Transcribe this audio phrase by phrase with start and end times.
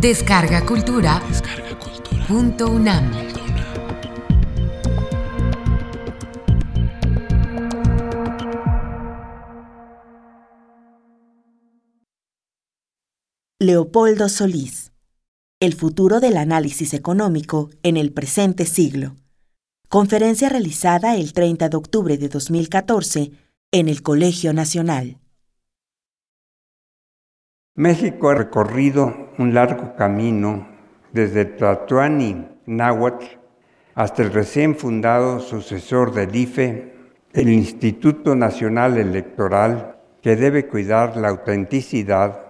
[0.00, 1.22] Descarga Cultura.
[2.26, 3.12] Punto UNAM.
[13.58, 14.92] Leopoldo Solís.
[15.60, 19.16] El futuro del análisis económico en el presente siglo.
[19.90, 23.32] Conferencia realizada el 30 de octubre de 2014
[23.70, 25.18] en el Colegio Nacional.
[27.80, 30.68] México ha recorrido un largo camino
[31.14, 33.24] desde Tlatuani Náhuatl
[33.94, 36.92] hasta el recién fundado sucesor del IFE,
[37.32, 42.42] el Instituto Nacional Electoral, que debe cuidar la autenticidad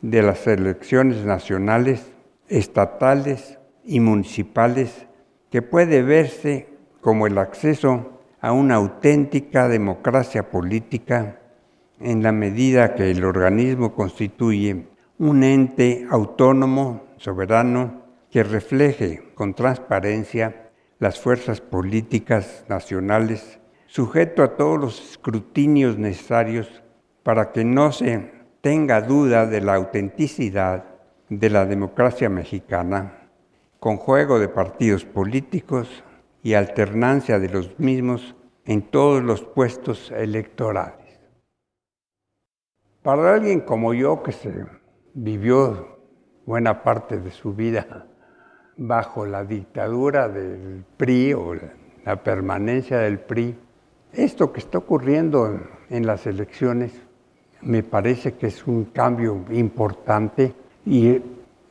[0.00, 2.10] de las elecciones nacionales,
[2.48, 5.06] estatales y municipales,
[5.50, 6.66] que puede verse
[7.02, 11.37] como el acceso a una auténtica democracia política
[12.00, 14.86] en la medida que el organismo constituye
[15.18, 24.78] un ente autónomo, soberano, que refleje con transparencia las fuerzas políticas nacionales, sujeto a todos
[24.78, 26.82] los escrutinios necesarios
[27.22, 28.30] para que no se
[28.60, 30.84] tenga duda de la autenticidad
[31.28, 33.28] de la democracia mexicana,
[33.80, 36.04] con juego de partidos políticos
[36.42, 41.07] y alternancia de los mismos en todos los puestos electorales.
[43.08, 44.52] Para alguien como yo que se
[45.14, 45.96] vivió
[46.44, 48.04] buena parte de su vida
[48.76, 51.54] bajo la dictadura del PRI o
[52.04, 53.56] la permanencia del PRI,
[54.12, 56.92] esto que está ocurriendo en las elecciones
[57.62, 60.52] me parece que es un cambio importante
[60.84, 61.18] y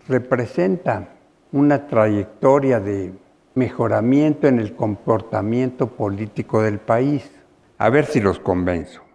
[0.08, 1.08] representa
[1.52, 3.14] una trayectoria de
[3.54, 7.30] mejoramiento en el comportamiento político del país.
[7.78, 9.07] A ver si los convenzo.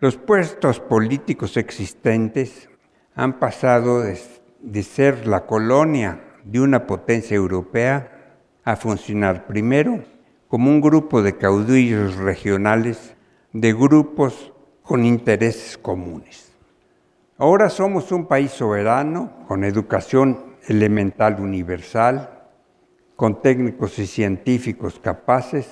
[0.00, 2.70] Los puestos políticos existentes
[3.14, 10.02] han pasado de, ser la colonia de una potencia europea a funcionar primero
[10.48, 13.14] como un grupo de caudillos regionales
[13.52, 16.50] de grupos con intereses comunes.
[17.36, 22.48] Ahora somos un país soberano, con educación elemental universal,
[23.16, 25.68] con técnicos y científicos capaces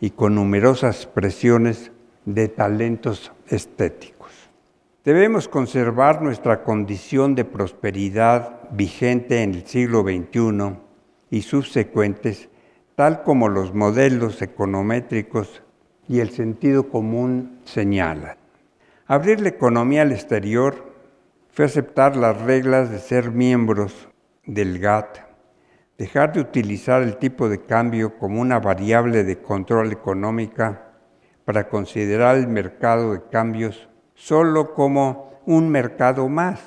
[0.00, 1.92] y con numerosas presiones
[2.34, 4.50] de talentos estéticos.
[5.02, 10.76] Debemos conservar nuestra condición de prosperidad vigente en el siglo XXI
[11.30, 12.50] y subsecuentes,
[12.94, 15.62] tal como los modelos econométricos
[16.06, 18.36] y el sentido común señalan.
[19.06, 20.92] Abrir la economía al exterior
[21.48, 24.08] fue aceptar las reglas de ser miembros
[24.44, 25.20] del GATT,
[25.96, 30.87] dejar de utilizar el tipo de cambio como una variable de control económica
[31.48, 36.60] para considerar el mercado de cambios solo como un mercado más,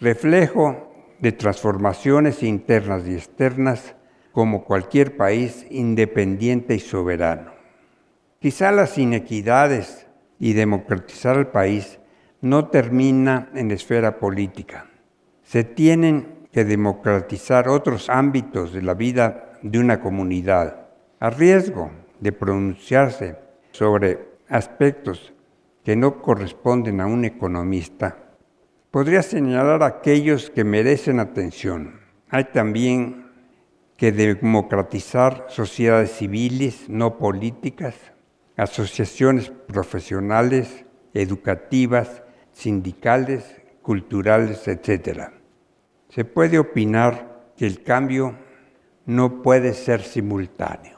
[0.00, 3.94] reflejo de transformaciones internas y externas
[4.32, 7.52] como cualquier país independiente y soberano.
[8.38, 10.06] Quizá las inequidades
[10.38, 11.98] y democratizar el país
[12.40, 14.86] no termina en esfera política.
[15.42, 20.86] Se tienen que democratizar otros ámbitos de la vida de una comunidad,
[21.20, 21.90] a riesgo
[22.20, 23.43] de pronunciarse
[23.74, 25.34] sobre aspectos
[25.82, 28.16] que no corresponden a un economista,
[28.92, 32.00] podría señalar aquellos que merecen atención.
[32.30, 33.32] Hay también
[33.96, 37.96] que democratizar sociedades civiles, no políticas,
[38.56, 45.32] asociaciones profesionales, educativas, sindicales, culturales, etc.
[46.10, 48.36] Se puede opinar que el cambio
[49.04, 50.93] no puede ser simultáneo.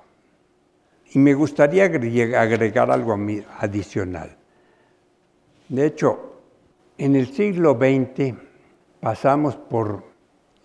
[1.17, 3.17] Y me gustaría agregar algo
[3.59, 4.37] adicional.
[5.67, 6.43] De hecho,
[6.99, 8.35] en el siglo XX
[9.01, 10.05] pasamos por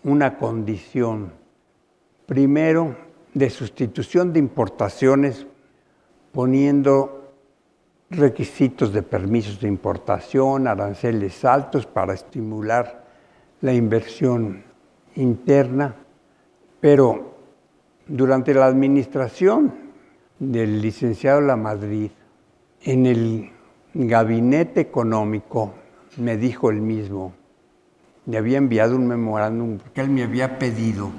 [0.04, 1.32] una condición,
[2.26, 2.94] primero,
[3.32, 5.46] de sustitución de importaciones
[6.32, 7.32] poniendo
[8.10, 13.06] requisitos de permisos de importación, aranceles altos para estimular
[13.62, 14.64] la inversión
[15.16, 15.94] interna,
[16.78, 17.36] pero
[18.06, 19.80] durante la administración
[20.42, 22.10] del licenciado La Madrid,
[22.82, 23.52] en el
[23.94, 25.74] gabinete económico
[26.16, 27.32] me dijo él mismo,
[28.26, 31.12] me había enviado un memorándum que él me había pedido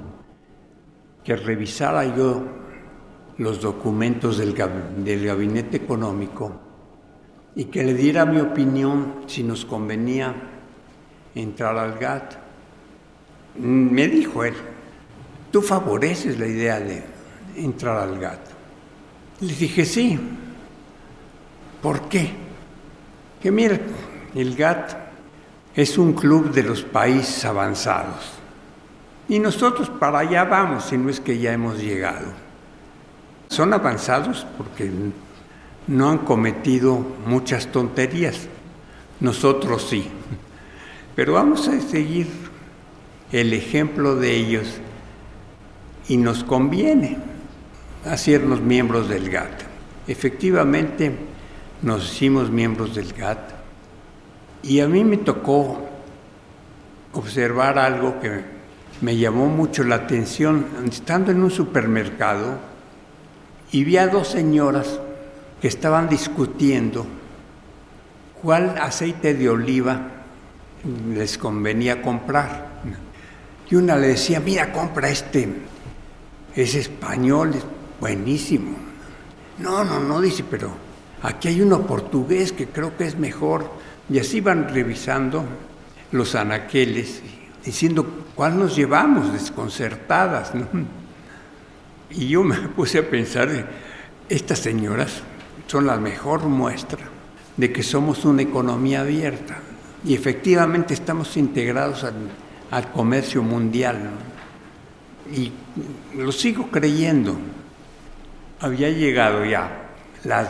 [1.24, 2.42] que revisara yo
[3.38, 4.54] los documentos del,
[5.02, 6.52] del gabinete económico
[7.54, 10.34] y que le diera mi opinión si nos convenía
[11.34, 12.34] entrar al GATT.
[13.56, 14.54] Me dijo él,
[15.50, 17.02] tú favoreces la idea de
[17.56, 18.53] entrar al GATT.
[19.40, 20.18] Le dije, sí.
[21.82, 22.30] ¿Por qué?
[23.42, 23.78] Que mira,
[24.34, 24.96] el GATT
[25.74, 28.32] es un club de los países avanzados.
[29.28, 32.26] Y nosotros para allá vamos, si no es que ya hemos llegado.
[33.48, 34.90] Son avanzados porque
[35.86, 38.48] no han cometido muchas tonterías.
[39.20, 40.08] Nosotros sí.
[41.14, 42.28] Pero vamos a seguir
[43.32, 44.66] el ejemplo de ellos
[46.08, 47.18] y nos conviene
[48.04, 49.62] hacernos miembros del GATT.
[50.06, 51.14] Efectivamente,
[51.82, 53.50] nos hicimos miembros del GATT
[54.62, 55.86] y a mí me tocó
[57.12, 58.42] observar algo que
[59.00, 60.66] me llamó mucho la atención.
[60.86, 62.58] Estando en un supermercado
[63.72, 65.00] y vi a dos señoras
[65.60, 67.06] que estaban discutiendo
[68.42, 70.00] cuál aceite de oliva
[71.14, 72.74] les convenía comprar.
[73.70, 75.48] Y una le decía, mira, compra este,
[76.54, 77.64] es español, es
[78.04, 78.76] buenísimo.
[79.60, 80.70] No, no, no, dice, pero
[81.22, 83.70] aquí hay uno portugués que creo que es mejor.
[84.10, 85.42] Y así van revisando
[86.12, 87.22] los anaqueles,
[87.64, 90.52] diciendo cuál nos llevamos, desconcertadas.
[92.10, 93.48] Y yo me puse a pensar,
[94.28, 95.22] estas señoras
[95.66, 97.08] son la mejor muestra
[97.56, 99.56] de que somos una economía abierta
[100.04, 104.10] y efectivamente estamos integrados al, comercio mundial.
[105.34, 105.52] Y
[106.18, 107.38] lo sigo creyendo.
[108.60, 109.70] Había llegado ya
[110.24, 110.48] la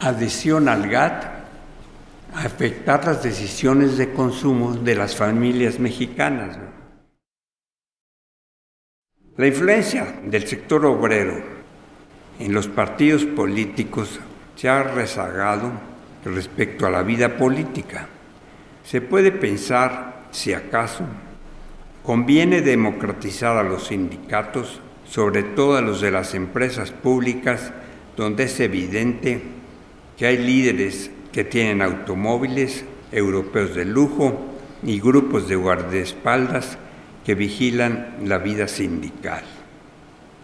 [0.00, 1.24] adhesión al GATT
[2.34, 6.58] afectar las decisiones de consumo de las familias mexicanas.
[9.36, 11.42] La influencia del sector obrero
[12.38, 14.20] en los partidos políticos
[14.56, 15.70] se ha rezagado
[16.24, 18.08] respecto a la vida política.
[18.84, 21.04] Se puede pensar si acaso
[22.02, 27.72] conviene democratizar a los sindicatos, sobre todo los de las empresas públicas,
[28.16, 29.42] donde es evidente
[30.16, 34.38] que hay líderes que tienen automóviles europeos de lujo
[34.82, 36.78] y grupos de guardaespaldas
[37.24, 39.44] que vigilan la vida sindical.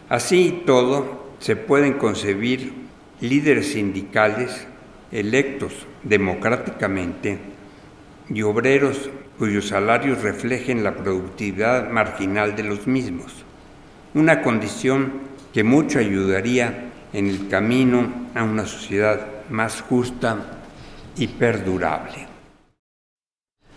[0.09, 2.73] Así todo, se pueden concebir
[3.21, 4.67] líderes sindicales
[5.11, 7.39] electos democráticamente
[8.29, 13.44] y obreros cuyos salarios reflejen la productividad marginal de los mismos,
[14.15, 15.13] una condición
[15.53, 20.39] que mucho ayudaría en el camino a una sociedad más justa
[21.17, 22.27] y perdurable.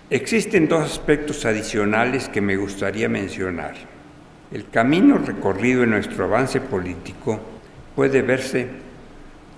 [0.10, 3.76] Existen dos aspectos adicionales que me gustaría mencionar.
[4.52, 7.40] El camino recorrido en nuestro avance político
[7.96, 8.68] puede verse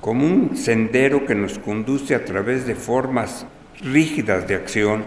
[0.02, 3.46] como un sendero que nos conduce a través de formas
[3.82, 5.04] rígidas de acción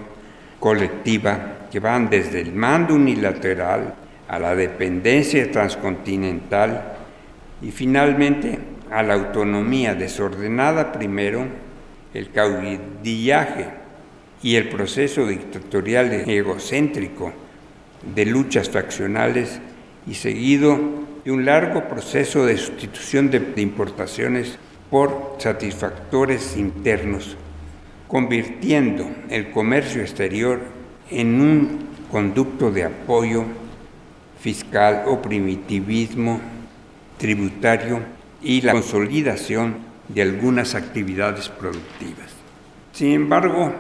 [0.61, 3.95] colectiva que van desde el mando unilateral
[4.32, 6.94] a la dependencia transcontinental
[7.61, 8.58] y finalmente
[8.90, 11.44] a la autonomía desordenada primero
[12.14, 13.67] el caudillaje
[14.43, 17.31] y el proceso dictatorial egocéntrico
[18.14, 19.61] de luchas faccionales
[20.06, 20.81] y seguido
[21.26, 24.58] de un largo proceso de sustitución de, importaciones
[24.90, 27.37] por satisfactores internos,
[28.08, 30.61] convirtiendo el comercio exterior
[31.11, 31.78] en un
[32.11, 33.44] conducto de apoyo
[34.43, 36.41] fiscal o primitivismo
[37.17, 38.00] tributario
[38.43, 39.77] y la consolidación
[40.09, 42.31] de algunas actividades productivas.
[42.91, 43.73] Sin embargo,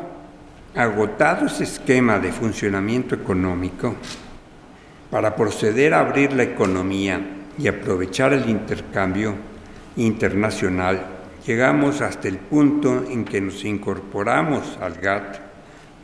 [0.76, 3.96] agotado ese esquema de funcionamiento económico,
[5.10, 7.20] para proceder a abrir la economía
[7.58, 9.34] y aprovechar el intercambio
[9.96, 11.04] internacional,
[11.44, 15.38] llegamos hasta el punto en que nos incorporamos al GATT,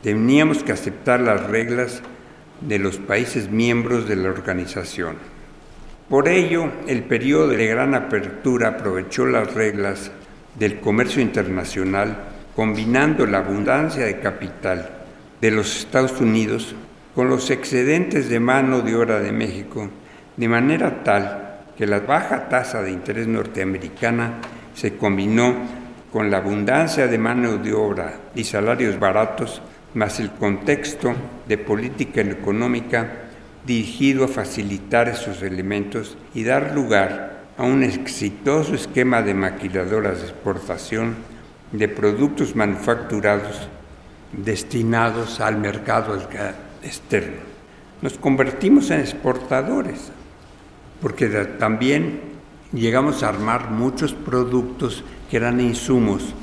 [0.03, 2.03] teníamos que aceptar las reglas
[2.61, 5.15] de los países miembros de la organización.
[6.09, 10.11] Por ello, el periodo de gran apertura aprovechó las reglas
[10.57, 12.17] del comercio internacional,
[12.55, 14.89] combinando la abundancia de capital
[15.39, 16.75] de los Estados Unidos
[17.15, 19.89] con los excedentes de mano de obra de México,
[20.35, 24.41] de manera tal que la baja tasa de interés norteamericana
[24.73, 25.55] se combinó
[26.11, 29.61] con la abundancia de mano de obra y salarios baratos,
[29.93, 31.13] más el contexto
[31.47, 33.29] de política económica
[33.65, 40.27] dirigido a facilitar esos elementos y dar lugar a un exitoso esquema de maquiladoras de
[40.27, 41.15] exportación
[41.71, 43.67] de productos manufacturados
[44.31, 46.17] destinados al mercado
[46.83, 47.37] externo.
[48.01, 50.11] Nos convertimos en exportadores,
[51.01, 51.27] porque
[51.59, 52.21] también
[52.71, 56.33] llegamos a armar muchos productos que eran insumos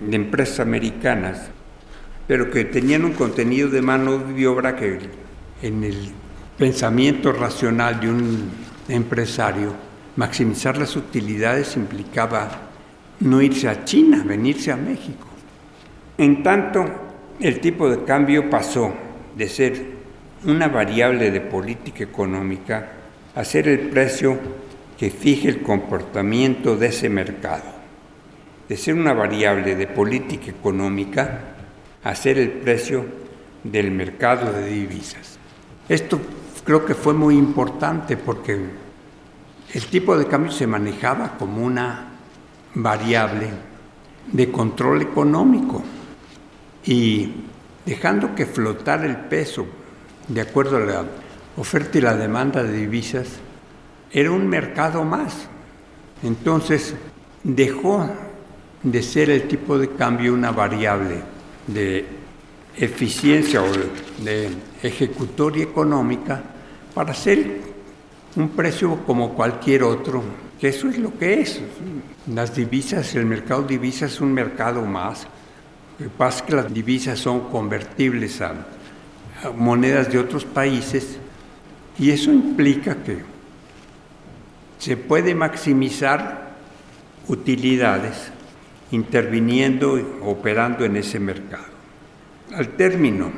[0.00, 1.50] de empresas americanas,
[2.30, 5.00] pero que tenían un contenido de mano de obra que
[5.62, 6.12] en el
[6.56, 8.50] pensamiento racional de un
[8.88, 9.72] empresario,
[10.14, 12.48] maximizar las utilidades implicaba
[13.18, 15.26] no irse a China, venirse a México.
[16.18, 16.84] En tanto
[17.40, 18.94] el tipo de cambio pasó
[19.36, 19.84] de ser
[20.44, 22.92] una variable de política económica
[23.34, 24.38] a ser el precio
[24.96, 27.64] que fije el comportamiento de ese mercado.
[28.68, 31.49] De ser una variable de política económica
[32.02, 33.04] a ser el precio
[33.62, 35.38] del mercado de divisas.
[35.88, 36.20] Esto
[36.64, 38.58] creo que fue muy importante porque
[39.72, 42.08] el tipo de cambio se manejaba como una
[42.74, 43.50] variable
[44.32, 45.82] de control económico
[46.84, 47.32] y
[47.84, 49.66] dejando que flotara el peso
[50.28, 51.04] de acuerdo a la
[51.56, 53.28] oferta y la demanda de divisas,
[54.12, 55.48] era un mercado más.
[56.22, 56.94] Entonces
[57.42, 58.08] dejó
[58.82, 61.22] de ser el tipo de cambio una variable
[61.72, 62.04] de
[62.76, 63.68] eficiencia o
[64.24, 64.50] de
[64.82, 66.42] ejecutoria económica
[66.94, 67.60] para ser
[68.36, 70.22] un precio como cualquier otro,
[70.58, 71.60] que eso es lo que es.
[72.32, 75.26] Las divisas, el mercado de divisas es un mercado más.
[75.98, 78.54] Lo que pasa es que las divisas son convertibles a,
[79.44, 81.18] a monedas de otros países
[81.98, 83.18] y eso implica que
[84.78, 86.50] se puede maximizar
[87.28, 88.32] utilidades
[88.92, 91.64] interviniendo, operando en ese mercado.
[92.54, 93.30] Al término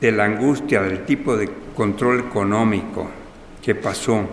[0.00, 3.08] de la angustia del tipo de control económico
[3.62, 4.28] que pasó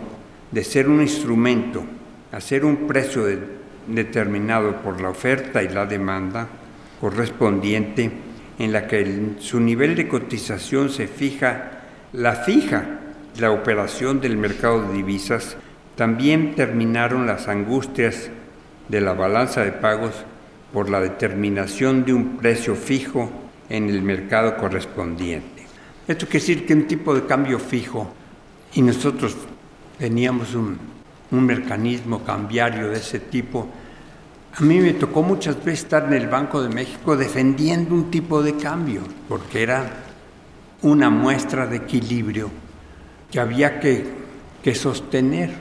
[0.52, 1.84] de ser un instrumento
[2.32, 3.26] a ser un precio
[3.88, 6.48] determinado por la oferta y la demanda
[7.00, 8.12] correspondiente,
[8.60, 11.72] en la que su nivel de cotización se fija,
[12.12, 13.00] la fija
[13.38, 15.56] la operación del mercado de divisas,
[15.96, 18.30] también terminaron las angustias
[18.88, 20.14] de la balanza de pagos
[20.74, 23.30] por la determinación de un precio fijo
[23.70, 25.64] en el mercado correspondiente.
[26.08, 28.12] Esto quiere decir que un tipo de cambio fijo,
[28.74, 29.36] y nosotros
[29.98, 30.78] teníamos un,
[31.32, 33.68] un mecanismo cambiario de ese tipo,
[34.56, 38.42] a mí me tocó muchas veces estar en el Banco de México defendiendo un tipo
[38.42, 39.90] de cambio, porque era
[40.82, 42.50] una muestra de equilibrio
[43.32, 44.06] que había que,
[44.64, 45.52] que sostener.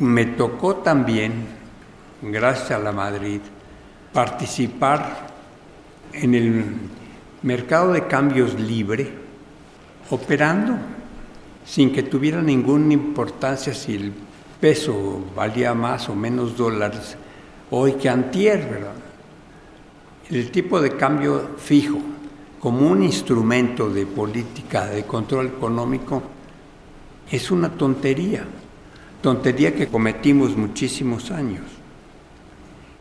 [0.00, 1.46] Me tocó también,
[2.20, 3.40] gracias a la Madrid,
[4.16, 5.26] participar
[6.14, 6.64] en el
[7.42, 9.12] mercado de cambios libre,
[10.08, 10.72] operando
[11.66, 14.14] sin que tuviera ninguna importancia si el
[14.58, 17.14] peso valía más o menos dólares
[17.70, 18.94] hoy que antier, ¿verdad?
[20.30, 21.98] El tipo de cambio fijo
[22.58, 26.22] como un instrumento de política de control económico
[27.30, 28.46] es una tontería,
[29.20, 31.75] tontería que cometimos muchísimos años.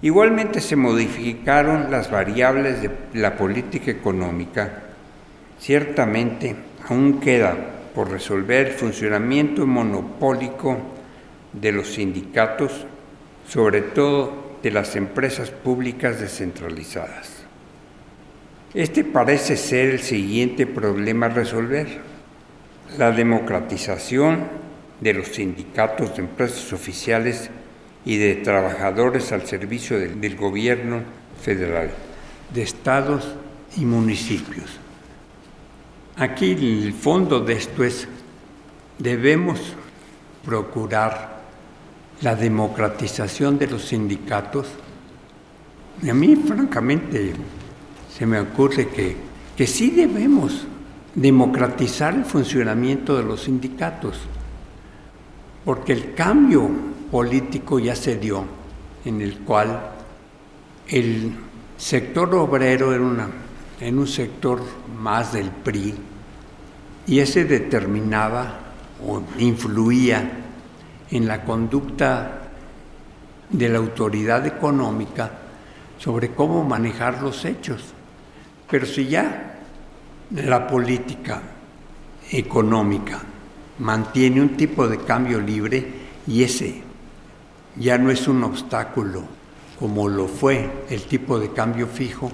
[0.06, 4.84] Igualmente se modificaron las variables de la política económica.
[5.60, 6.56] Ciertamente
[6.88, 7.58] aún queda
[7.96, 10.78] por resolver el funcionamiento monopólico
[11.54, 12.86] de los sindicatos,
[13.48, 17.44] sobre todo de las empresas públicas descentralizadas.
[18.76, 21.88] Este parece ser el siguiente problema a resolver,
[23.00, 24.44] la democratización
[25.02, 27.50] de los sindicatos de empresas oficiales
[28.06, 31.02] y de trabajadores al servicio del, gobierno
[31.42, 31.90] federal,
[32.54, 33.34] de estados
[33.78, 34.80] y municipios.
[36.18, 38.08] Aquí el fondo de esto es,
[39.00, 39.60] debemos
[40.46, 41.42] procurar
[42.22, 44.68] la democratización de los sindicatos,
[46.08, 47.34] a mí francamente
[48.16, 49.16] se me ocurre que,
[49.58, 50.68] que sí debemos
[51.16, 54.20] democratizar el funcionamiento de los sindicatos,
[55.64, 56.70] porque el cambio
[57.16, 58.44] político ya se dio,
[59.06, 59.80] en el cual
[60.86, 61.32] el
[61.78, 63.30] sector obrero era una,
[63.80, 64.62] un sector
[65.00, 65.96] más del PRI,
[67.08, 68.60] y ese determinaba
[69.02, 70.30] o influía
[71.10, 72.50] en la conducta
[73.50, 75.32] de la autoridad económica
[75.98, 77.94] sobre cómo manejar los hechos.
[78.70, 79.56] Pero si ya
[80.32, 81.42] la política
[82.30, 83.22] económica
[83.80, 85.88] mantiene un tipo de cambio libre
[86.28, 86.84] y ese
[87.78, 89.24] ya no es un obstáculo
[89.80, 92.32] como lo fue el tipo de cambio fijo,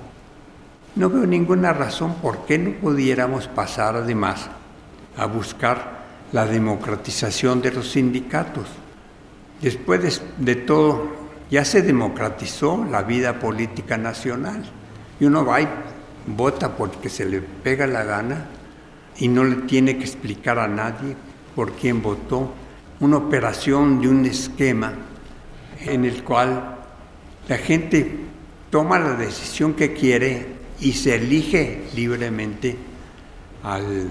[0.95, 4.49] no veo ninguna razón por qué no pudiéramos pasar además
[5.17, 8.67] a buscar la democratización de los sindicatos.
[9.61, 11.07] Después de, todo,
[11.49, 14.63] ya se democratizó la vida política nacional.
[15.19, 15.67] Y uno va y
[16.27, 18.45] vota porque se le pega la gana
[19.17, 21.15] y no le tiene que explicar a nadie
[21.55, 22.51] por quién votó.
[22.99, 24.93] Una operación de un esquema
[25.85, 26.77] en el cual
[27.47, 28.19] la gente
[28.69, 30.45] toma la decisión que quiere
[30.79, 32.75] y se elige libremente
[33.63, 34.09] al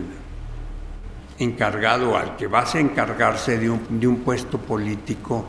[1.38, 5.44] encargado, al que vas a encargarse de un, puesto político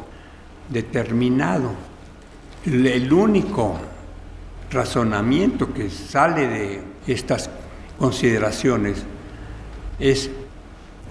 [0.69, 1.73] determinado.
[2.65, 3.77] El único
[4.71, 7.49] razonamiento que sale de estas
[7.99, 9.03] consideraciones
[9.99, 10.29] es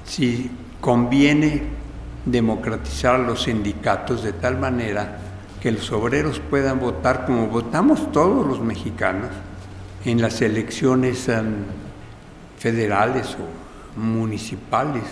[0.04, 0.50] si
[0.80, 1.79] conviene
[2.24, 5.18] democratizar los sindicatos de tal manera
[5.60, 9.30] que los obreros puedan votar como votamos todos los mexicanos
[10.04, 11.64] en las elecciones em,
[12.58, 15.04] federales o municipales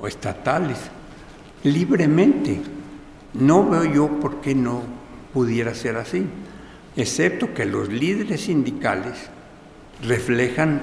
[0.00, 0.78] o estatales,
[1.64, 2.60] libremente.
[3.34, 4.82] No veo yo por qué no
[5.34, 6.26] pudiera ser así,
[6.96, 9.28] excepto que los líderes sindicales
[10.02, 10.80] reflejan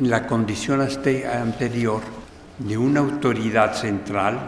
[0.00, 2.19] la condición anterior
[2.60, 4.38] de una autoridad central,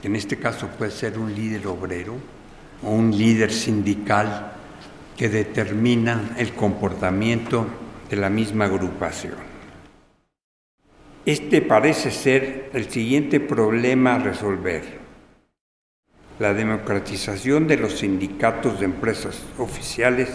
[0.00, 2.14] que en este caso puede ser un líder obrero
[2.82, 4.52] o un líder sindical
[5.16, 7.66] que determina el comportamiento
[8.08, 9.34] de la misma agrupación.
[11.24, 15.00] Este parece ser el siguiente problema a resolver.
[16.38, 20.28] La democratización de los sindicatos de empresas oficiales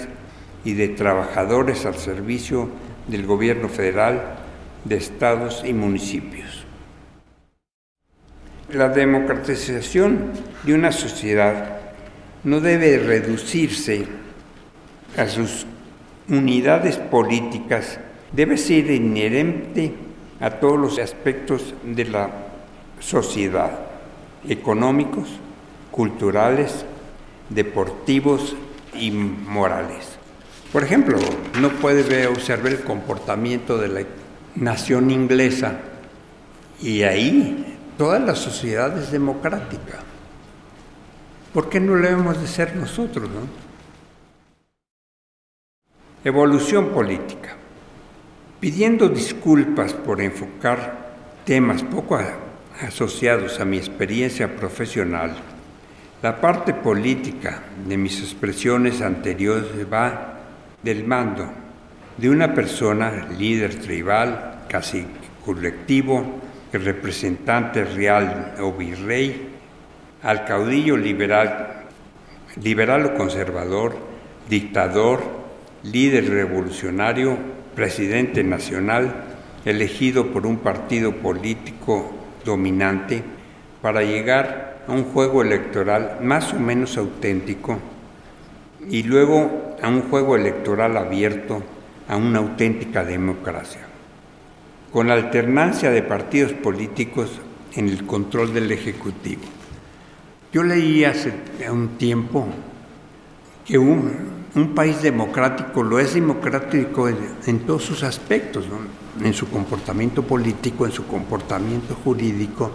[0.66, 2.68] y de trabajadores al servicio
[3.08, 4.40] del gobierno federal,
[4.84, 6.61] de estados y municipios.
[8.74, 10.32] La democratización
[10.64, 11.80] de una sociedad
[12.46, 14.06] no debe reducirse
[15.18, 15.66] a sus
[16.30, 18.00] unidades políticas,
[18.32, 19.94] debe ser inherente
[20.40, 22.30] a todos los aspectos de la
[23.02, 23.72] sociedad,
[24.48, 25.28] económicos,
[25.92, 26.86] culturales,
[27.50, 28.56] deportivos
[28.94, 30.18] y morales.
[30.72, 31.20] Por ejemplo,
[31.60, 34.02] no puede observar el comportamiento de la
[34.56, 35.80] nación inglesa
[36.82, 37.71] y ahí
[38.02, 40.00] toda la sociedad es democrática.
[41.54, 43.30] ¿Por qué no lo debemos de ser nosotros?
[43.30, 43.42] No?
[46.24, 47.56] Evolución política.
[48.60, 51.12] Pidiendo disculpas por enfocar
[51.46, 52.20] temas poco
[52.82, 55.36] asociados a mi experiencia profesional,
[56.24, 60.40] la parte política de mis expresiones anteriores va
[60.82, 61.48] del mando
[62.18, 65.06] de una persona, líder tribal, casi
[65.46, 69.50] colectivo, el representante real o virrey,
[70.24, 71.86] al caudillo liberal,
[72.62, 73.96] liberal o conservador,
[74.50, 75.22] dictador,
[75.84, 77.38] líder revolucionario,
[77.76, 79.14] presidente nacional,
[79.66, 82.12] elegido por un partido político
[82.46, 83.24] dominante
[83.82, 87.80] para llegar a un juego electoral más o menos auténtico
[88.90, 91.64] y luego a un juego electoral abierto,
[92.08, 93.82] a una auténtica democracia,
[94.92, 97.32] con alternancia de partidos políticos
[97.74, 99.42] en el control del Ejecutivo.
[100.52, 101.34] Yo leí hace
[101.72, 102.48] un tiempo
[103.66, 104.42] que un,
[104.76, 108.66] país democrático lo es democrático en, todos sus aspectos,
[109.24, 112.70] en su comportamiento político, en su comportamiento jurídico,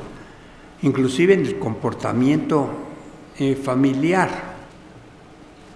[0.81, 2.71] inclusive en el comportamiento
[3.39, 4.31] eh, familiar.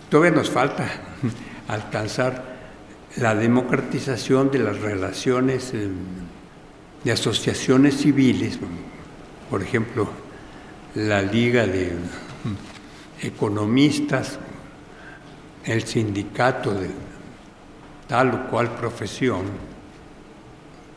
[0.09, 0.87] Todavía nos falta
[1.68, 2.50] alcanzar
[3.16, 5.90] la democratización de las relaciones eh,
[7.05, 8.59] de asociaciones civiles,
[9.49, 10.09] por ejemplo,
[10.95, 11.93] la Liga de
[13.23, 14.39] Economistas,
[15.65, 16.91] el sindicato de
[18.07, 19.45] tal o cual profesión,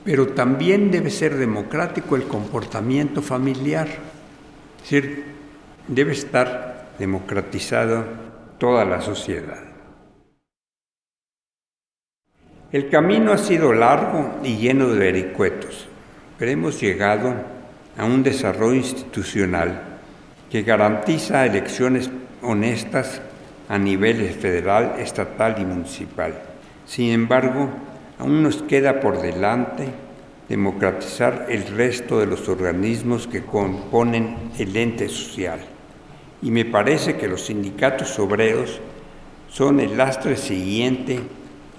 [0.03, 5.25] pero también debe ser democrático el comportamiento familiar, es decir,
[5.87, 8.05] debe estar democratizado
[8.57, 9.63] toda la sociedad.
[12.71, 15.87] El camino ha sido largo y lleno de vericuetos,
[16.37, 17.33] pero hemos llegado
[17.97, 19.81] a un desarrollo institucional
[20.49, 22.09] que garantiza elecciones
[22.41, 23.21] honestas
[23.69, 26.33] a niveles federal, estatal y municipal.
[26.85, 27.69] Sin embargo,
[28.19, 29.87] aún nos queda por delante
[30.49, 35.59] democratizar el resto de los organismos que componen el ente social.
[36.41, 38.81] Y me parece que los sindicatos obreros
[39.49, 41.19] son el lastre siguiente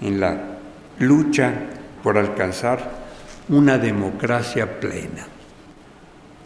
[0.01, 0.57] en la
[0.99, 1.53] lucha
[2.01, 3.04] por alcanzar
[3.49, 5.27] una democracia plena.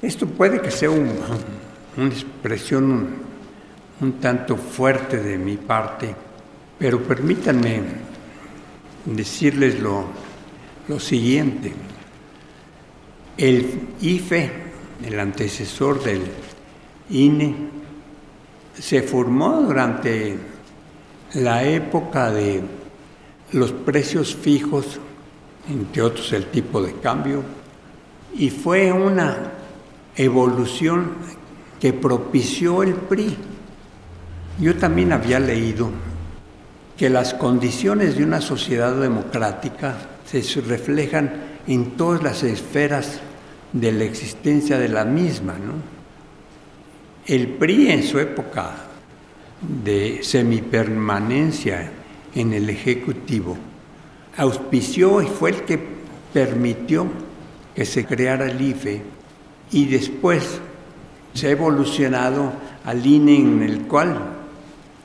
[0.02, 3.30] Esto puede que sea una expresión
[4.02, 6.16] un, tanto fuerte de mi parte,
[6.78, 7.82] pero permítanme
[9.06, 10.06] decirles lo,
[10.88, 11.74] lo siguiente.
[13.38, 14.52] El IFE,
[15.06, 16.22] el antecesor del
[17.10, 17.56] INE,
[18.78, 20.38] se formó durante
[21.34, 22.62] la época de
[23.52, 25.00] los precios fijos,
[25.68, 27.44] entre otros el tipo de cambio,
[28.36, 29.52] y fue una
[30.16, 31.14] evolución
[31.80, 33.38] que propició el PRI.
[34.60, 35.90] Yo también había leído
[36.98, 41.32] que las condiciones de una sociedad democrática se reflejan
[41.66, 43.22] en todas las esferas
[43.72, 45.56] de la existencia de la misma.
[47.26, 48.76] El PRI en su época
[49.62, 51.92] de semipermanencia
[52.36, 53.58] en el Ejecutivo,
[54.38, 55.80] auspició y fue el que
[56.34, 57.08] permitió
[57.76, 59.02] que se creara el IFE
[59.72, 60.60] y después
[61.34, 62.52] se ha evolucionado
[62.86, 64.18] al INE en el cual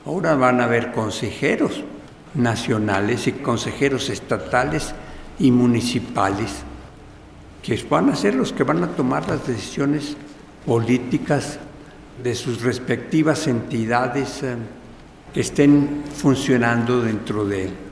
[0.05, 1.83] ahora van a haber consejeros
[2.33, 4.93] nacionales y consejeros estatales
[5.39, 6.63] y municipales
[7.61, 10.15] que van a ser los que van a tomar las decisiones
[10.65, 11.59] políticas
[12.21, 14.55] de sus respectivas entidades eh,
[15.33, 17.84] que estén funcionando dentro de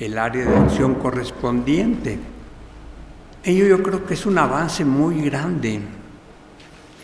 [0.00, 2.18] el área de acción correspondiente.
[3.44, 5.80] Ello yo creo que es un avance muy grande.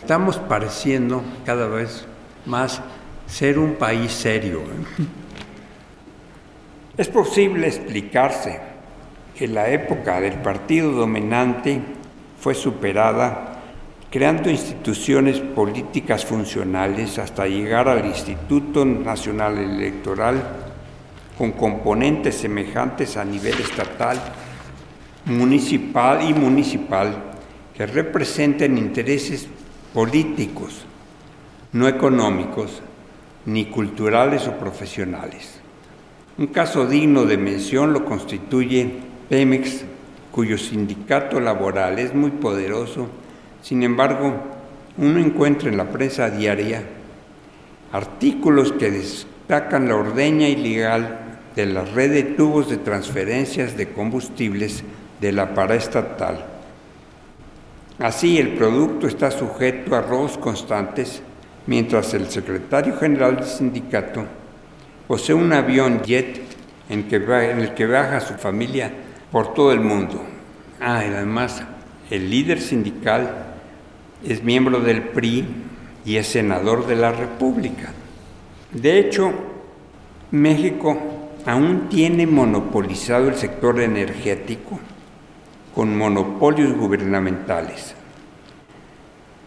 [0.01, 2.05] Estamos pareciendo cada vez
[2.45, 2.81] más
[3.27, 4.61] ser un país serio.
[4.61, 5.05] ¿eh?
[6.97, 8.59] Es posible explicarse
[9.35, 11.79] que la época del partido dominante
[12.39, 13.57] fue superada
[14.09, 20.66] creando instituciones políticas funcionales hasta llegar al Instituto Nacional Electoral
[21.37, 24.19] con componentes semejantes a nivel estatal,
[25.25, 27.23] municipal y municipal
[27.75, 29.47] que representen intereses
[29.93, 30.85] políticos,
[31.73, 32.81] no económicos,
[33.45, 35.59] ni culturales o profesionales.
[36.37, 38.91] Un caso digno de mención lo constituye
[39.29, 39.83] Pemex,
[40.31, 43.09] cuyo sindicato laboral es muy poderoso
[43.67, 44.33] sin embargo,
[44.97, 46.83] uno encuentra en la prensa diaria
[47.91, 51.26] artículos que destacan la ordeña ilegal
[51.57, 54.83] de la red de tubos de transferencias de combustibles
[55.19, 56.45] de la paraestatal.
[57.97, 61.23] Así, el producto está sujeto a robos constantes,
[61.65, 64.23] mientras el secretario general del sindicato
[65.07, 66.41] posee un avión jet
[66.89, 68.91] en, en el que viaja su familia
[69.31, 70.23] por todo el mundo.
[70.79, 71.63] Ah, además,
[72.11, 73.47] el líder sindical
[74.23, 75.43] es miembro del PRI
[76.05, 77.93] y es senador de la República.
[78.71, 79.33] De hecho,
[80.29, 84.79] México aún tiene monopolizado el sector energético
[85.73, 87.95] con monopolios gubernamentales.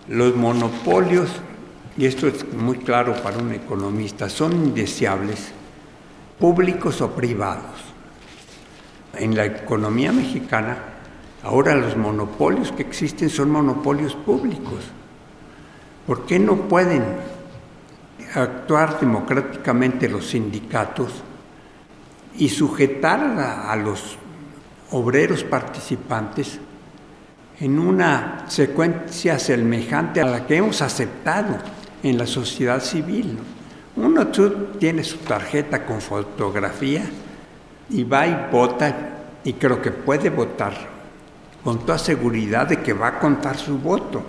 [0.08, 1.30] Los monopolios,
[1.96, 5.52] y esto es muy claro para un economista, son indeseables,
[6.38, 7.80] públicos o privados.
[9.16, 10.90] En la economía mexicana
[11.42, 14.84] Ahora los monopolios que existen son monopolios públicos.
[16.06, 17.02] ¿Por qué no pueden
[18.34, 21.22] actuar democráticamente los sindicatos
[22.36, 24.16] y sujetar a, los
[24.90, 26.58] obreros participantes
[27.60, 31.58] en una secuencia semejante a la que hemos aceptado
[32.02, 33.38] en la sociedad civil?
[33.96, 34.28] Uno
[34.78, 37.04] tiene su tarjeta con fotografía
[37.90, 39.10] y va y vota
[39.44, 40.74] y creo que puede votar
[41.62, 44.22] con toda seguridad de que va a contar su voto.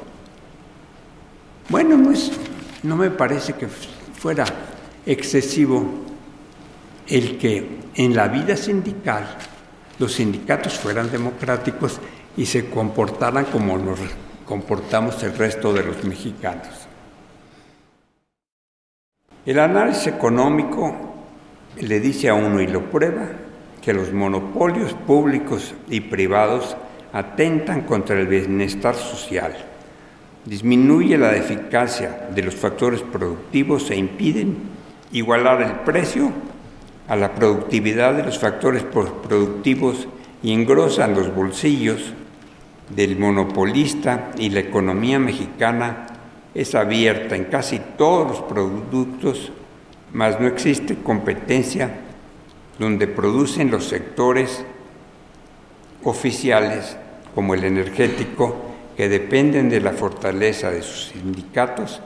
[1.69, 2.11] Bueno, no,
[2.83, 4.45] no me parece que fuera
[5.05, 6.10] excesivo
[7.07, 9.37] el que en la vida sindical
[9.99, 11.99] los sindicatos fueran democráticos
[12.37, 13.99] y se comportaran como nos
[14.45, 16.67] comportamos el resto de los mexicanos.
[19.45, 20.95] El análisis económico
[21.79, 23.27] le dice a uno y lo prueba
[23.81, 26.75] que los monopolios públicos y privados
[27.13, 29.55] atentan contra el bienestar social,
[30.45, 34.57] disminuye la eficacia de los factores productivos e impiden
[35.11, 36.31] igualar el precio
[37.11, 40.07] a la productividad de los factores productivos
[40.41, 42.13] y engrosan los bolsillos
[42.95, 46.07] del monopolista y la economía mexicana
[46.55, 49.51] es abierta en casi todos los productos,
[50.13, 51.97] mas no existe competencia
[52.79, 54.63] donde producen los sectores
[56.05, 56.95] oficiales
[57.35, 58.55] como el energético,
[58.95, 61.99] que dependen de la fortaleza de sus sindicatos,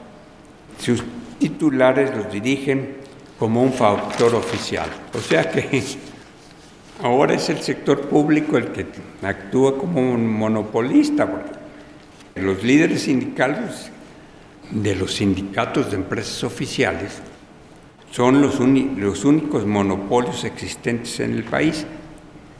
[0.80, 1.04] sus
[1.38, 3.05] titulares los dirigen
[3.38, 4.88] como un factor oficial.
[5.14, 5.82] O sea que
[7.02, 8.86] ahora es el sector público el que
[9.22, 11.56] actúa como un monopolista, porque
[12.36, 13.90] los líderes sindicales
[14.70, 17.20] de los sindicatos de empresas oficiales
[18.10, 21.86] son los, los únicos monopolios existentes en el país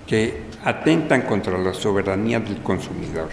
[0.07, 3.29] que atentan contra la soberanía del consumidor.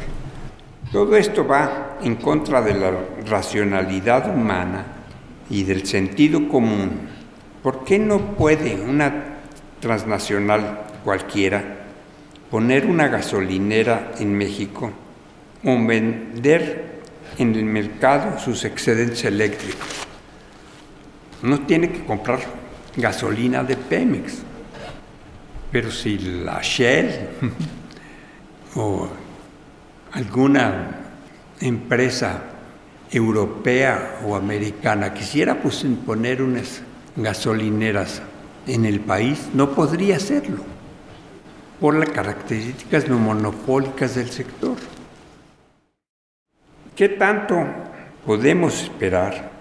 [0.91, 2.91] Todo esto va en contra de la
[3.27, 4.85] racionalidad humana
[5.49, 7.09] y del sentido común.
[7.63, 9.37] ¿Por qué no puede una
[9.79, 11.63] transnacional cualquiera
[12.51, 14.91] poner una gasolinera en México
[15.63, 16.99] o vender
[17.37, 19.87] en el mercado sus excedentes eléctricos?
[21.41, 22.39] No tiene que comprar
[22.95, 24.43] gasolina de Pemex
[25.73, 27.29] pero si la Shell
[28.75, 29.09] o
[30.11, 30.99] alguna
[31.59, 32.43] empresa
[33.09, 36.81] europea o americana quisiera pues, poner unas
[37.15, 38.21] gasolineras
[38.67, 40.57] en el país no podría hacerlo
[41.79, 44.77] por las características no monopólicas del sector.
[46.95, 47.65] ¿Qué tanto
[48.25, 49.51] podemos esperar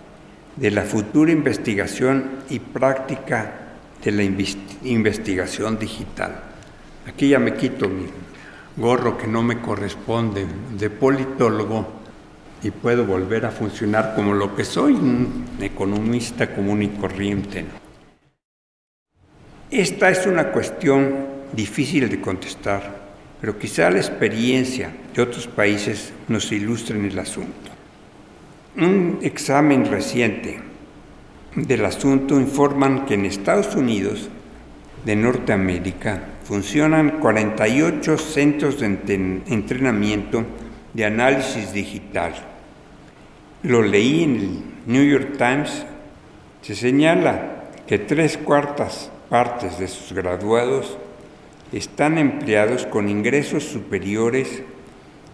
[0.57, 3.53] de la futura investigación y práctica
[4.05, 6.43] de la investigación digital?
[7.09, 8.07] Aquí ya me quito mi
[8.77, 10.47] gorro que no me corresponde
[10.79, 12.02] de politólogo
[12.63, 17.65] y puedo volver a funcionar como lo que soy, un economista común y corriente.
[19.71, 21.15] Esta es una cuestión
[21.53, 23.03] difícil de contestar,
[23.41, 27.71] pero quizá la experiencia de otros países nos ilustren el asunto.
[28.77, 30.61] Un examen reciente
[31.57, 34.29] del asunto informan que en Estados Unidos
[35.05, 40.45] de Norteamérica funcionan 48 centros de entrenamiento
[40.95, 42.52] de análisis digital.
[43.63, 45.87] Lo leí en el New York Times.
[46.63, 50.99] Se señala que tres cuartas partes de sus graduados
[51.73, 54.63] están empleados con ingresos superiores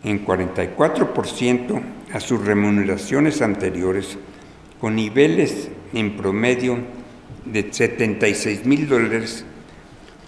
[0.04, 1.80] en 44%
[2.12, 4.18] a sus remuneraciones anteriores,
[4.78, 6.78] con niveles en promedio
[7.46, 9.44] de 76 mil dólares,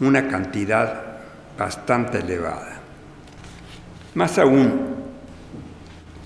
[0.01, 1.21] una cantidad
[1.59, 2.81] bastante elevada.
[4.15, 5.00] Más aún,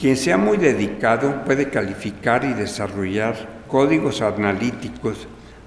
[0.01, 3.35] quien sea muy dedicado puede calificar y desarrollar
[3.69, 5.27] códigos analíticos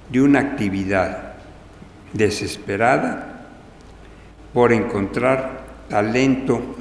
[0.09, 1.33] de una actividad
[2.13, 3.45] desesperada
[4.53, 6.77] por encontrar talento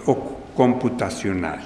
[0.54, 1.60] computacional.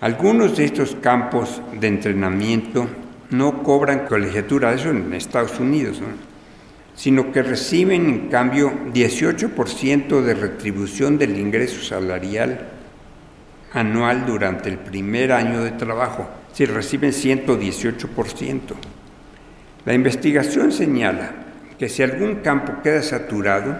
[0.00, 2.88] Algunos de estos campos de entrenamiento
[3.30, 6.00] no cobran colegiatura, eso en Estados Unidos,
[6.94, 12.71] sino que reciben en cambio 18% de retribución del ingreso salarial
[13.74, 18.60] anual durante el primer año de trabajo, si reciben 118%.
[19.84, 21.30] La investigación señala
[21.78, 23.76] que si algún campo queda saturado,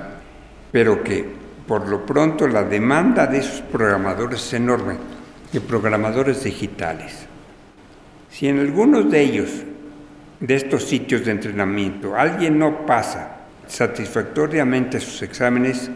[0.73, 1.25] pero que
[1.67, 4.97] por lo pronto la demanda de esos programadores es enorme,
[5.53, 7.27] de programadores digitales.
[8.31, 9.51] Si en algunos de ellos,
[10.41, 15.91] de estos sitios de entrenamiento, alguien no pasa satisfactoriamente sus exámenes,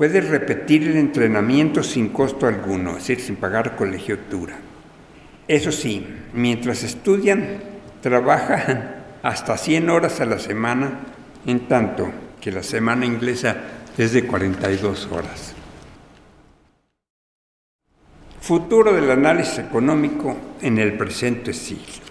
[0.00, 4.56] puede repetir el entrenamiento sin costo alguno, es decir, sin pagar colegiatura.
[5.46, 7.58] Eso sí, mientras estudian,
[8.00, 11.00] trabajan hasta 100 horas a la semana,
[11.44, 12.10] en tanto
[12.40, 13.58] que la semana inglesa
[13.98, 15.54] es de 42 horas.
[18.40, 22.06] Futuro del análisis económico en el presente siglo.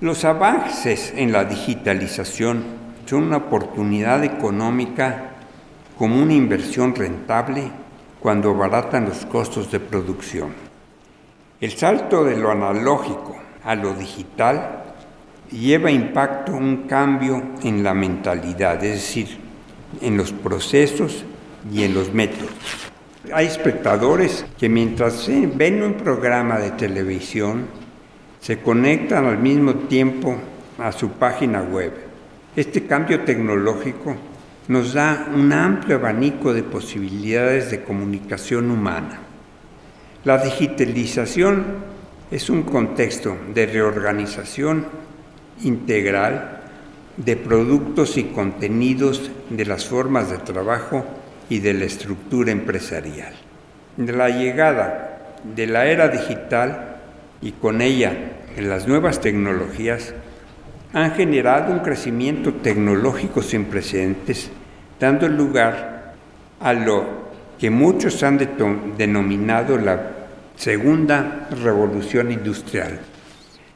[0.00, 2.62] Los avances en la digitalización
[3.04, 5.31] son una oportunidad económica
[5.98, 7.70] como una inversión rentable
[8.20, 10.52] cuando abaratan los costos de producción.
[11.60, 14.94] El salto de lo analógico a lo digital
[15.50, 19.38] lleva impacto un cambio en la mentalidad, es decir,
[20.00, 21.24] en los procesos
[21.70, 22.50] y en los métodos.
[23.32, 27.66] Hay espectadores que mientras ven un programa de televisión,
[28.40, 30.36] se conectan al mismo tiempo
[30.78, 31.92] a su página web.
[32.56, 34.16] Este cambio tecnológico
[34.68, 39.18] nos da un amplio abanico de posibilidades de comunicación humana.
[40.24, 41.64] La digitalización
[42.30, 44.86] es un contexto de reorganización
[45.62, 46.60] integral
[47.16, 51.04] de productos y contenidos de las formas de trabajo
[51.50, 53.34] y de la estructura empresarial.
[53.98, 56.96] La llegada de la era digital
[57.42, 58.16] y con ella
[58.56, 60.14] las nuevas tecnologías
[60.92, 64.50] han generado un crecimiento tecnológico sin precedentes,
[65.00, 66.14] dando lugar
[66.60, 67.22] a lo
[67.58, 68.38] que muchos han
[68.98, 70.00] denominado la
[70.56, 73.00] segunda revolución industrial.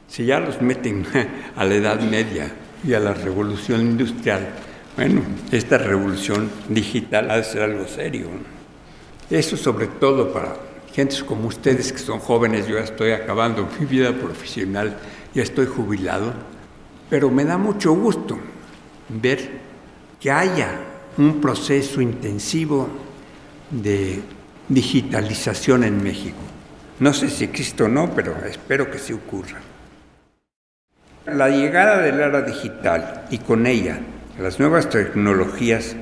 [0.07, 1.05] Si ya los meten
[1.55, 2.51] a la Edad Media,
[2.83, 4.47] y a la revolución industrial.
[4.95, 8.27] Bueno, esta revolución digital ha de ser algo serio.
[9.29, 10.55] Eso sobre todo para
[10.93, 14.97] gentes como ustedes que son jóvenes, yo ya estoy acabando mi vida profesional,
[15.33, 16.33] ya estoy jubilado,
[17.09, 18.37] pero me da mucho gusto
[19.09, 19.49] ver
[20.19, 20.69] que haya
[21.17, 22.87] un proceso intensivo
[23.69, 24.21] de
[24.67, 26.37] digitalización en México.
[26.99, 29.59] No sé si existe o no, pero espero que sí ocurra.
[31.25, 33.99] La llegada del era digital y con ella
[34.39, 35.95] las nuevas tecnologías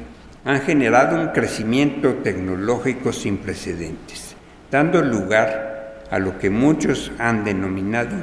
[0.43, 4.35] han generado un crecimiento tecnológico sin precedentes,
[4.69, 8.15] dando lugar a lo que muchos han denominado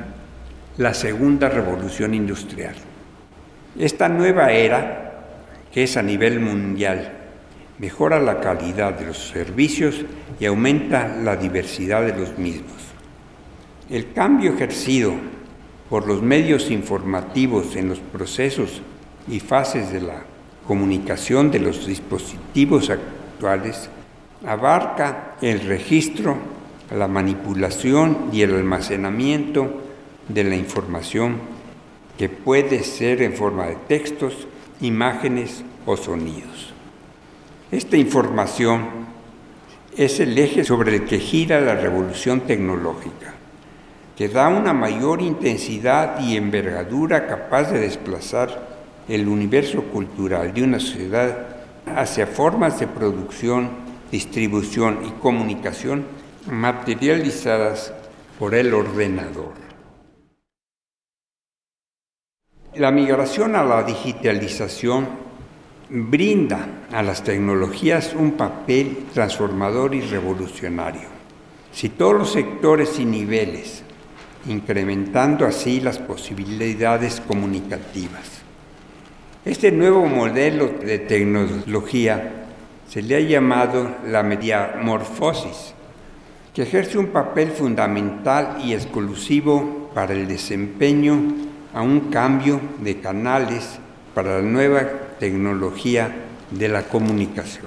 [0.78, 2.74] la segunda revolución industrial.
[3.78, 5.24] Esta nueva era,
[5.72, 7.12] que es a nivel mundial,
[7.78, 10.04] mejora la calidad de los servicios
[10.38, 12.80] y aumenta la diversidad de los mismos.
[13.90, 15.12] El cambio ejercido
[15.90, 18.80] por los medios informativos en los procesos
[19.28, 20.22] y fases de la
[20.66, 23.90] comunicación de los dispositivos actuales
[24.46, 26.36] abarca el registro,
[26.96, 29.81] la manipulación y el almacenamiento
[30.28, 31.38] de la información
[32.18, 34.46] que puede ser en forma de textos,
[34.80, 36.72] imágenes o sonidos.
[37.70, 38.88] Esta información
[39.96, 43.34] es el eje sobre el que gira la revolución tecnológica,
[44.16, 48.68] que da una mayor intensidad y envergadura capaz de desplazar
[49.08, 51.46] el universo cultural de una sociedad
[51.86, 53.70] hacia formas de producción,
[54.10, 56.04] distribución y comunicación
[56.50, 57.92] materializadas
[58.38, 59.61] por el ordenador.
[62.76, 65.06] La migración a la digitalización
[65.90, 71.08] brinda a las tecnologías un papel transformador y revolucionario.
[71.70, 73.82] Si todos los sectores y niveles,
[74.48, 78.40] incrementando así las posibilidades comunicativas.
[79.44, 82.46] Este nuevo modelo de tecnología
[82.88, 85.74] se le ha llamado la mediamorfosis,
[86.54, 93.78] que ejerce un papel fundamental y exclusivo para el desempeño a un cambio de canales
[94.14, 94.86] para la nueva
[95.18, 96.14] tecnología
[96.50, 97.66] de la comunicación.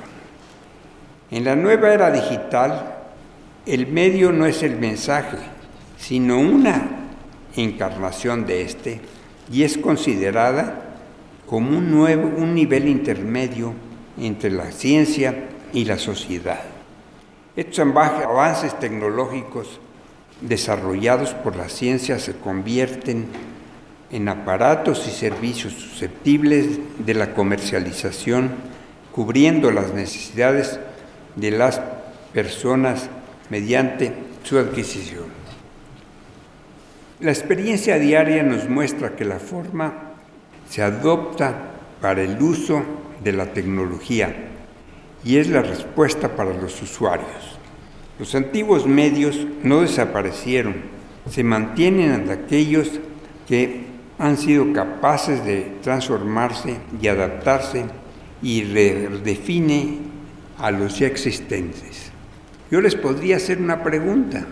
[1.31, 2.95] En la nueva era digital,
[3.65, 5.37] el medio no es el mensaje,
[5.97, 6.87] sino una
[7.55, 9.01] encarnación de este
[9.51, 10.81] y es considerada
[11.47, 13.73] como un nuevo un nivel intermedio
[14.19, 16.61] entre la ciencia y la sociedad.
[17.55, 19.79] Estos avances tecnológicos
[20.41, 23.27] desarrollados por la ciencia se convierten
[24.15, 28.49] en aparatos y servicios susceptibles de la comercialización,
[29.11, 30.79] cubriendo las necesidades
[31.35, 31.81] de las
[32.33, 33.09] personas
[33.49, 35.25] mediante su adquisición.
[37.19, 40.13] La experiencia diaria nos muestra que la forma
[40.69, 42.83] se adopta para el uso
[43.21, 44.33] de la tecnología
[45.25, 47.59] y es la respuesta para los usuarios.
[48.17, 50.75] Los antiguos medios no desaparecieron,
[51.29, 52.91] se mantienen aquellos
[53.45, 53.84] que
[54.17, 57.85] han sido capaces de transformarse y adaptarse
[58.41, 59.99] y redefine
[60.57, 62.11] a los ya existentes.
[62.71, 64.45] Yo les podría hacer una pregunta.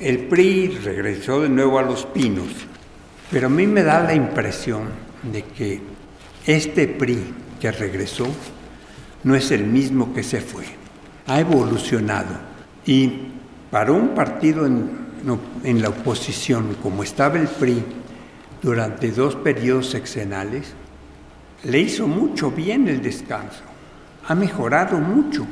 [0.00, 2.48] El PRI regresó de nuevo a los pinos,
[3.30, 4.88] pero a mí me da la impresión
[5.22, 5.80] de que
[6.46, 8.26] este PRI que regresó
[9.22, 10.64] no es el mismo que se fue.
[11.26, 12.34] Ha evolucionado
[12.84, 13.12] y
[13.70, 14.90] para un partido en,
[15.62, 17.84] en la oposición como estaba el PRI,
[18.62, 20.72] durante dos periodos sexenales,
[21.64, 23.62] le hizo mucho bien el descanso,
[24.26, 25.46] ha mejorado mucho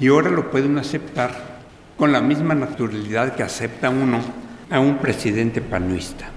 [0.00, 1.58] y ahora lo pueden aceptar
[1.96, 4.20] con la misma naturalidad que acepta uno
[4.70, 6.28] a un presidente panuista.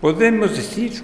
[0.00, 1.02] Podemos decir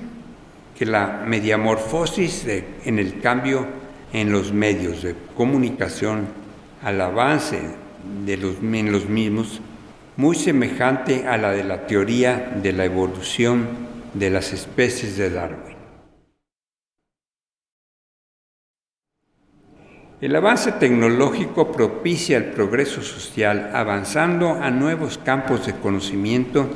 [0.76, 2.46] que la mediamorfosis
[2.84, 3.66] en el cambio
[4.12, 6.26] en los medios de comunicación,
[6.82, 7.60] al avance
[8.24, 9.60] de en los mismos,
[10.16, 13.66] muy semejante a la de la teoría de la evolución
[14.14, 15.74] de las especies de Darwin.
[20.20, 26.68] El avance tecnológico propicia el progreso social avanzando a nuevos campos de conocimiento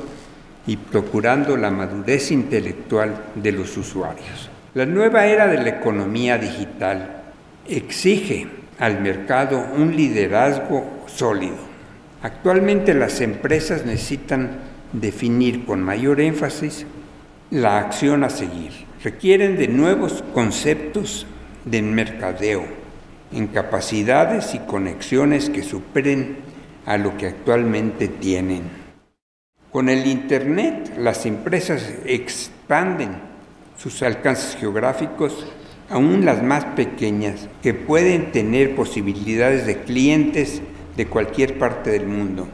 [0.67, 4.49] y procurando la madurez intelectual de los usuarios.
[4.73, 7.23] La nueva era de la economía digital
[7.67, 8.47] exige
[8.77, 11.68] al mercado un liderazgo sólido
[12.21, 14.59] Actualmente las empresas necesitan
[14.91, 16.85] definir con mayor énfasis
[17.49, 18.71] la acción a seguir.
[19.03, 21.25] Requieren de nuevos conceptos
[21.63, 22.65] de mercadeo,
[23.31, 26.37] en capacidades y conexiones que superen
[26.85, 28.63] a lo que actualmente tienen.
[29.71, 33.11] Con el Internet las empresas expanden
[33.77, 35.47] sus alcances geográficos,
[35.89, 40.61] aún las más pequeñas, que pueden tener posibilidades de clientes
[40.99, 42.45] de cualquier parte del mundo,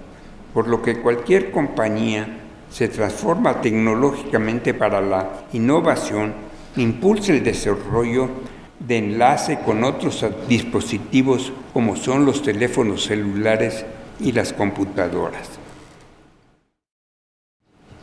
[0.54, 2.28] por lo que cualquier compañía
[2.70, 6.32] se transforma tecnológicamente para la innovación,
[6.76, 8.30] impulsa el desarrollo
[8.78, 13.84] de enlace con otros dispositivos como son los teléfonos celulares
[14.20, 15.50] y las computadoras.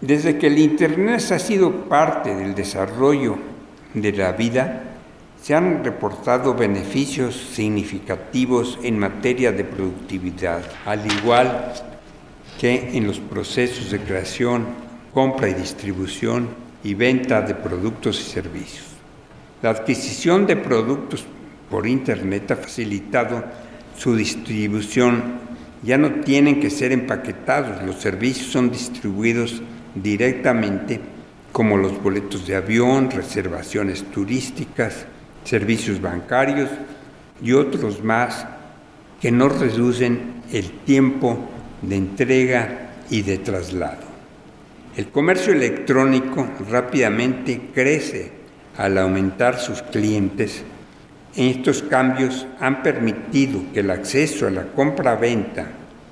[0.00, 3.36] Desde que el Internet ha sido parte del desarrollo
[3.94, 4.91] de la vida,
[5.42, 11.72] se han reportado beneficios significativos en materia de productividad, al igual
[12.60, 14.66] que en los procesos de creación,
[15.12, 16.48] compra y distribución
[16.84, 18.86] y venta de productos y servicios.
[19.62, 21.24] La adquisición de productos
[21.68, 23.44] por Internet ha facilitado
[23.96, 25.40] su distribución.
[25.82, 29.60] Ya no tienen que ser empaquetados, los servicios son distribuidos
[29.96, 31.00] directamente
[31.50, 35.06] como los boletos de avión, reservaciones turísticas,
[35.44, 36.70] servicios bancarios
[37.42, 38.46] y otros más
[39.20, 41.48] que no reducen el tiempo
[41.80, 44.12] de entrega y de traslado.
[44.96, 48.32] El comercio electrónico rápidamente crece
[48.76, 50.62] al aumentar sus clientes.
[51.34, 55.66] Estos cambios han permitido que el acceso a la compra-venta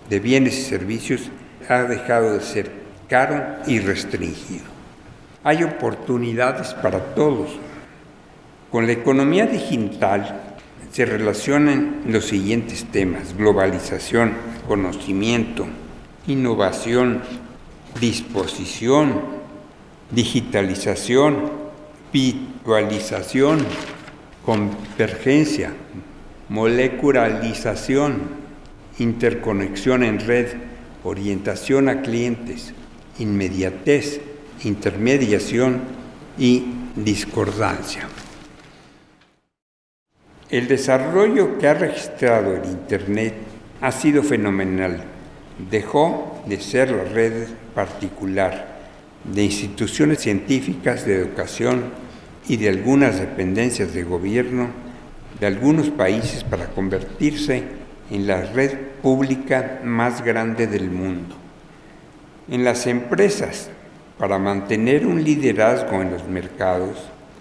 [0.08, 1.30] de bienes y servicios
[1.68, 2.70] ha dejado de ser
[3.08, 4.64] caro y restringido.
[5.44, 7.50] Hay oportunidades para todos.
[8.70, 10.58] Con la economía digital
[10.92, 14.32] se relacionan los siguientes temas, globalización,
[14.68, 15.66] conocimiento,
[16.28, 17.20] innovación,
[18.00, 19.22] disposición,
[20.12, 21.50] digitalización,
[22.12, 23.66] virtualización,
[24.44, 25.72] convergencia,
[26.48, 28.20] molecularización,
[29.00, 30.46] interconexión en red,
[31.02, 32.72] orientación a clientes,
[33.18, 34.20] inmediatez,
[34.62, 35.80] intermediación
[36.38, 38.08] y discordancia.
[40.50, 43.34] El desarrollo que ha registrado el Internet
[43.80, 45.04] ha sido fenomenal.
[45.70, 48.80] Dejó de ser la red particular
[49.24, 51.84] de instituciones científicas de educación
[52.48, 54.68] y de algunas dependencias de gobierno
[55.38, 57.62] de algunos países para convertirse
[58.10, 61.34] en la red pública más grande del mundo.
[62.50, 63.70] En las empresas,
[64.18, 66.98] para mantener un liderazgo en los mercados,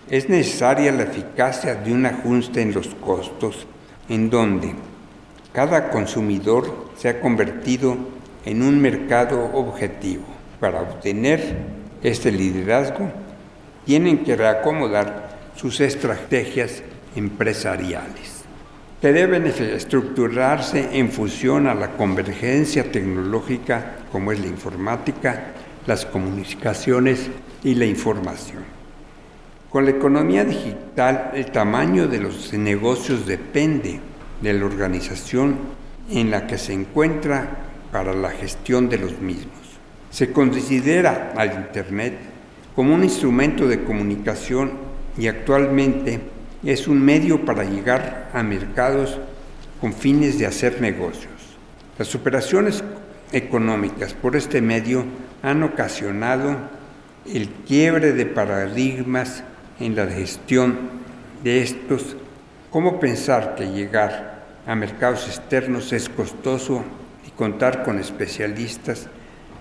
[0.10, 3.68] es necesaria la eficacia de un ajuste en los costos
[4.07, 4.74] en donde
[5.53, 7.95] cada consumidor se ha convertido
[8.45, 10.24] en un mercado objetivo.
[10.60, 11.57] Para obtener
[12.01, 13.12] este liderazgo,
[13.86, 16.82] tienen que reacomodar sus estrategias
[17.16, 18.43] empresariales,
[19.01, 25.53] que deben estructurarse en función a la convergencia tecnológica como es la informática,
[25.86, 27.30] las comunicaciones
[27.64, 28.78] y la información.
[29.70, 33.99] Con la economía digital, el tamaño de los negocios depende
[34.41, 35.57] de la organización
[36.09, 37.47] en la que se encuentra
[37.91, 39.53] para la gestión de los mismos.
[40.09, 42.17] Se considera al Internet
[42.76, 44.72] como un instrumento de comunicación
[45.20, 46.20] y actualmente
[46.63, 49.20] es un medio para llegar a mercados
[49.80, 51.30] con fines de hacer negocios.
[51.99, 52.84] Las operaciones
[53.32, 55.05] económicas por este medio
[55.43, 56.57] han ocasionado
[57.32, 59.43] el quiebre de paradigmas
[59.80, 60.77] en la gestión
[61.43, 62.17] de estos,
[62.69, 66.84] cómo pensar que llegar a mercados externos es costoso
[67.25, 69.07] y contar con especialistas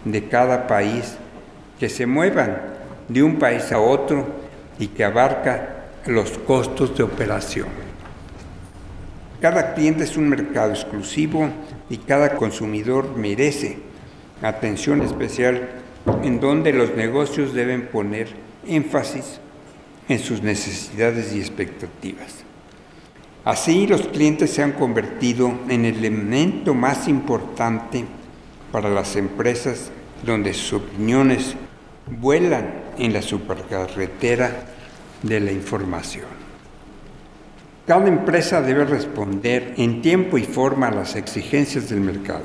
[0.04, 1.16] de cada país
[1.78, 2.58] que se muevan
[3.08, 4.26] de un país a otro
[4.78, 7.68] y que abarca los costos de operación.
[9.40, 11.48] Cada cliente es un mercado exclusivo
[11.88, 13.78] y cada consumidor merece
[14.42, 15.68] atención especial
[16.22, 18.28] en donde los negocios deben poner
[18.66, 19.40] énfasis
[20.08, 22.44] en sus necesidades y expectativas.
[23.44, 28.04] Así los clientes se han convertido en el elemento más importante
[28.72, 29.90] para las empresas
[30.24, 31.54] donde sus opiniones
[32.20, 32.66] vuelan
[32.98, 34.64] en la supercarretera
[35.22, 36.26] de la información.
[37.86, 42.44] Cada empresa debe responder en tiempo y forma a las exigencias del mercado.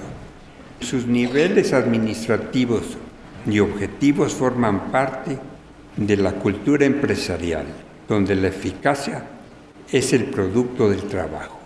[0.79, 2.97] Sus niveles administrativos
[3.45, 5.37] y objetivos forman parte
[5.97, 7.65] de la cultura empresarial,
[8.07, 9.23] donde la eficacia
[9.91, 11.59] es el producto del trabajo.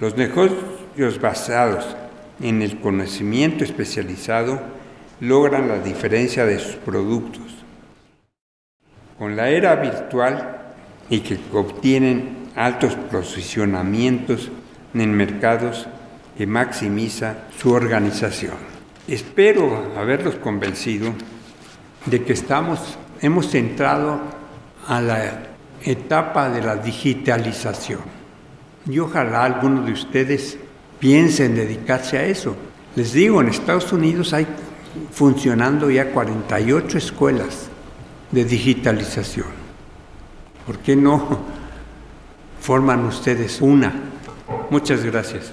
[0.00, 1.96] Los negocios basados
[2.42, 4.60] en el conocimiento especializado
[5.20, 7.42] logran la diferencia de sus productos.
[9.18, 10.74] Con la era virtual
[11.08, 14.50] y que obtienen altos posicionamientos
[14.92, 15.86] en mercados
[16.36, 18.56] que maximiza su organización.
[19.06, 21.12] Espero haberlos convencido
[22.06, 24.20] de que estamos hemos entrado
[24.86, 25.42] a la
[25.82, 28.00] etapa de la digitalización.
[28.88, 30.58] Y ojalá algunos de ustedes
[30.98, 32.56] piensen dedicarse a eso.
[32.96, 34.46] Les digo, en Estados Unidos hay
[35.10, 37.68] funcionando ya 48 escuelas
[38.30, 39.48] de digitalización.
[40.66, 41.40] ¿Por qué no
[42.60, 43.92] forman ustedes una?
[44.70, 45.52] Muchas gracias.